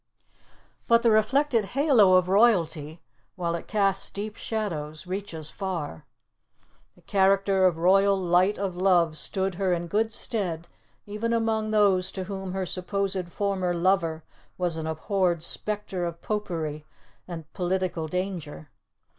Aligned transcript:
But 0.87 1.03
the 1.03 1.11
reflected 1.11 1.63
halo 1.77 2.15
of 2.15 2.27
royalty, 2.27 3.03
while 3.35 3.53
it 3.53 3.67
casts 3.67 4.09
deep 4.09 4.35
shadows, 4.35 5.05
reaches 5.05 5.51
far. 5.51 6.07
The 6.95 7.03
character 7.03 7.67
of 7.67 7.77
royal 7.77 8.17
light 8.17 8.57
of 8.57 8.75
love 8.75 9.15
stood 9.15 9.53
her 9.61 9.73
in 9.73 9.85
good 9.85 10.11
stead, 10.11 10.67
even 11.05 11.33
among 11.33 11.69
those 11.69 12.11
to 12.13 12.23
whom 12.23 12.53
her 12.53 12.65
supposed 12.65 13.31
former 13.31 13.75
lover 13.75 14.23
was 14.57 14.75
an 14.75 14.87
abhorred 14.87 15.43
spectre 15.43 16.03
of 16.07 16.19
Popery 16.19 16.83
and 17.27 17.53
political 17.53 18.07
danger. 18.07 18.71